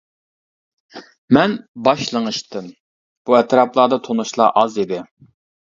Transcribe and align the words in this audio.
مەن 1.37 1.53
باش 1.89 2.07
لىڭشىتتىم، 2.17 2.73
بۇ 3.27 3.39
ئەتراپلاردا 3.43 4.05
تونۇشلار 4.11 4.61
ئاز 4.63 4.81
ئىدى. 4.85 5.07